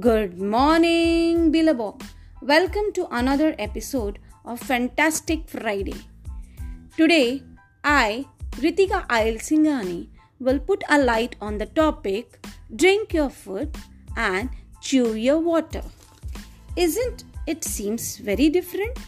[0.00, 2.00] Good morning, Billabong.
[2.40, 5.96] Welcome to another episode of Fantastic Friday.
[6.96, 7.42] Today,
[7.84, 10.08] I, Ritika Ail Singhani,
[10.40, 12.42] will put a light on the topic
[12.74, 13.76] drink your food
[14.16, 14.48] and
[14.80, 15.82] chew your water.
[16.74, 18.98] Isn't it seems very different?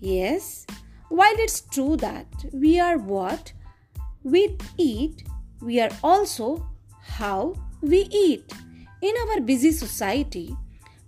[0.00, 0.66] Yes,
[1.10, 3.52] while it's true that we are what
[4.24, 5.22] we eat,
[5.62, 6.66] we are also
[7.02, 8.52] how we eat.
[9.04, 10.56] In our busy society,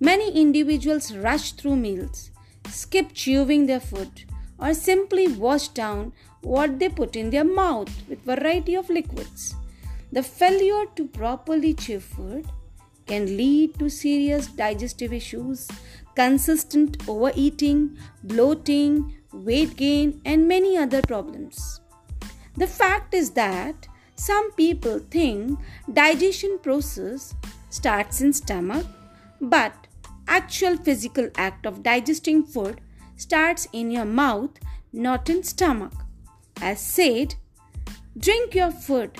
[0.01, 2.31] many individuals rush through meals,
[2.69, 4.25] skip chewing their food,
[4.59, 9.55] or simply wash down what they put in their mouth with variety of liquids.
[10.13, 12.45] The failure to properly chew food
[13.07, 15.67] can lead to serious digestive issues,
[16.15, 21.81] consistent overeating, bloating, weight gain, and many other problems.
[22.59, 25.59] The fact is that some people think
[25.95, 27.35] digestion process
[27.71, 28.87] starts in stomach,
[29.41, 29.75] but
[30.29, 32.81] actual physical act of digesting food
[33.17, 34.51] starts in your mouth,
[34.93, 35.93] not in stomach.
[36.61, 37.35] As said,
[38.19, 39.11] drink your food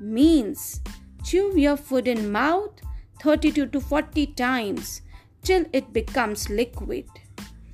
[0.00, 0.80] means
[1.24, 2.72] chew your food in mouth
[3.20, 5.00] 32 to 40 times
[5.42, 7.06] till it becomes liquid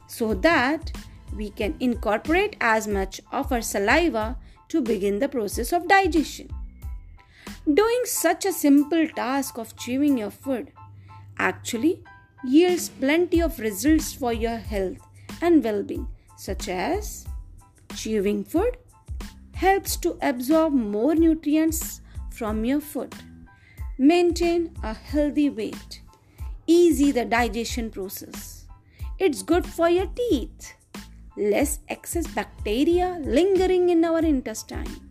[0.07, 0.93] so that
[1.37, 6.49] we can incorporate as much of our saliva to begin the process of digestion.
[7.67, 10.73] Doing such a simple task of chewing your food
[11.39, 12.03] actually
[12.43, 14.97] yields plenty of results for your health
[15.43, 17.27] and well being, such as
[17.95, 18.79] chewing food
[19.53, 22.01] helps to absorb more nutrients
[22.31, 23.15] from your food,
[23.99, 26.01] maintain a healthy weight,
[26.67, 28.67] easy the digestion process.
[29.19, 30.73] It's good for your teeth,
[31.37, 35.10] less excess bacteria lingering in our intestine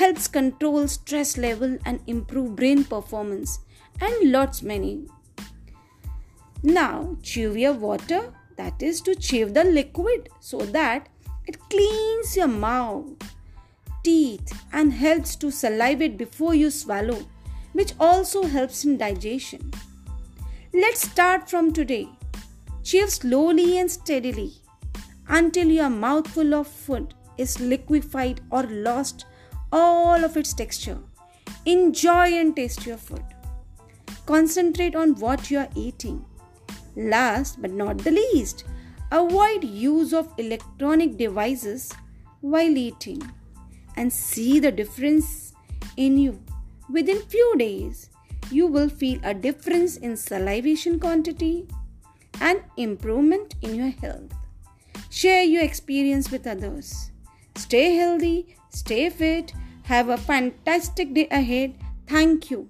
[0.00, 3.58] helps control stress level and improve brain performance
[4.00, 5.06] and lots many.
[6.62, 11.10] Now chew your water that is to chew the liquid so that
[11.46, 13.08] it cleans your mouth
[14.02, 17.20] teeth and helps to salivate before you swallow
[17.74, 19.70] which also helps in digestion.
[20.72, 22.08] Let's start from today.
[22.82, 24.52] Chew slowly and steadily
[25.28, 29.26] until your mouthful of food is liquefied or lost
[29.72, 30.98] all of its texture.
[31.66, 33.24] Enjoy and taste your food.
[34.26, 36.24] Concentrate on what you are eating.
[36.96, 38.64] Last but not the least,
[39.12, 41.92] avoid use of electronic devices
[42.40, 43.22] while eating
[43.96, 45.52] and see the difference
[45.96, 46.40] in you.
[46.88, 48.10] Within few days,
[48.50, 51.68] you will feel a difference in salivation quantity
[52.40, 54.32] and improvement in your health.
[55.10, 57.10] Share your experience with others.
[57.56, 59.52] Stay healthy, stay fit,
[59.84, 61.74] have a fantastic day ahead.
[62.06, 62.68] Thank you.